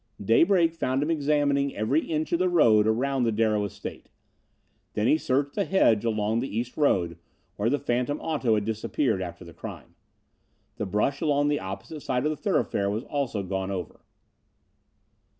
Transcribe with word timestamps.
Daybreak 0.19 0.73
found 0.73 1.03
him 1.03 1.11
examining 1.11 1.75
every 1.75 2.01
inch 2.09 2.31
of 2.31 2.39
the 2.39 2.49
road 2.49 2.87
around 2.87 3.21
the 3.21 3.31
Darrow 3.31 3.63
estate. 3.65 4.09
Then 4.93 5.05
he 5.05 5.15
searched 5.15 5.53
the 5.53 5.63
hedge 5.63 6.03
along 6.03 6.39
the 6.39 6.47
east 6.47 6.75
road, 6.75 7.19
where 7.55 7.69
the 7.69 7.77
phantom 7.77 8.19
auto 8.19 8.55
had 8.55 8.65
disappeared 8.65 9.21
after 9.21 9.45
the 9.45 9.53
crime. 9.53 9.93
The 10.77 10.87
brush 10.87 11.21
along 11.21 11.49
the 11.49 11.59
opposite 11.59 12.01
side 12.01 12.25
of 12.25 12.31
the 12.31 12.35
thoroughfare 12.35 12.89
was 12.89 13.03
also 13.03 13.43
gone 13.43 13.69
over. 13.69 13.99